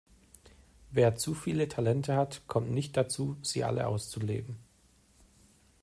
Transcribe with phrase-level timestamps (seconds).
[0.89, 4.57] Wer zu viele Talente hat, kommt nicht dazu, sie alle auszuleben.